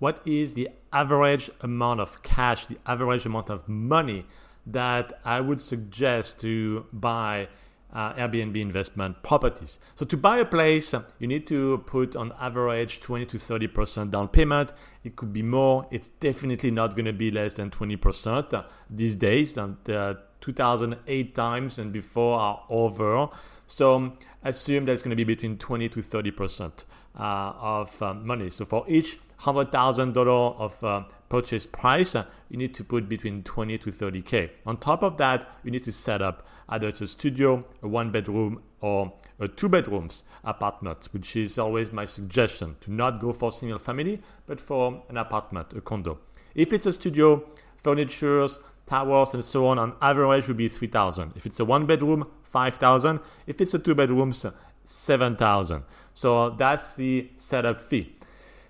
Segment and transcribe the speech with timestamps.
[0.00, 4.26] what is the average amount of cash, the average amount of money
[4.66, 7.48] that I would suggest to buy
[7.92, 9.78] uh, Airbnb investment properties.
[9.94, 14.28] So to buy a place, you need to put on average 20 to 30% down
[14.28, 14.72] payment.
[15.04, 15.86] It could be more.
[15.90, 19.56] It's definitely not going to be less than 20% these days.
[19.56, 23.28] And the 2008 times and before are over.
[23.70, 26.72] So assume that's going to be between 20 to 30%
[27.16, 28.50] uh, of uh, money.
[28.50, 30.26] So for each $100,000
[30.58, 34.50] of uh, purchase price, uh, you need to put between 20 to 30K.
[34.66, 38.10] On top of that, you need to set up either it's a studio, a one
[38.10, 43.52] bedroom, or a two bedrooms apartment, which is always my suggestion to not go for
[43.52, 46.18] single family, but for an apartment, a condo.
[46.56, 47.44] If it's a studio,
[47.76, 48.58] furnitures,
[48.90, 51.32] towers, and so on, on average would be 3,000.
[51.36, 53.20] If it's a one bedroom, 5,000.
[53.46, 54.44] If it's a two bedrooms,
[54.84, 55.84] 7,000.
[56.12, 58.16] So that's the setup fee.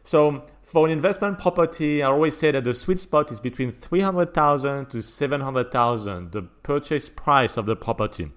[0.03, 4.91] So for an investment property, I always say that the sweet spot is between 300,000
[4.91, 8.31] to 700,000, the purchase price of the property.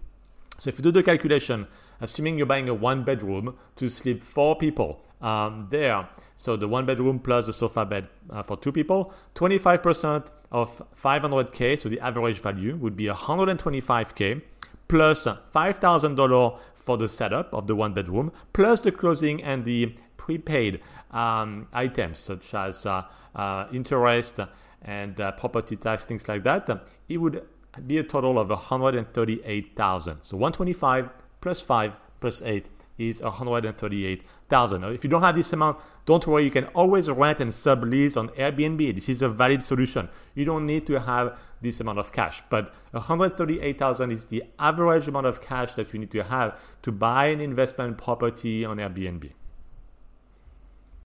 [0.57, 1.67] So if you do the calculation,
[2.03, 6.85] assuming you're buying a one bedroom to sleep four people um, there, so the one
[6.85, 12.39] bedroom plus the sofa bed uh, for two people, 25% of 500k, so the average
[12.39, 14.41] value would be 125k
[14.89, 20.81] plus $5,000 for the setup of the one bedroom, plus the closing and the prepaid
[21.11, 24.41] um, items such as uh, uh, interest
[24.81, 26.69] and uh, property tax, things like that,
[27.07, 27.43] it would
[27.87, 30.17] be a total of 138,000.
[30.21, 31.09] So 125
[31.43, 31.91] plus 5
[32.21, 34.83] plus 8 is 138,000.
[34.85, 38.29] If you don't have this amount, don't worry, you can always rent and sublease on
[38.29, 38.95] Airbnb.
[38.95, 40.07] This is a valid solution.
[40.35, 45.25] You don't need to have this amount of cash, but 138,000 is the average amount
[45.25, 49.31] of cash that you need to have to buy an investment property on Airbnb.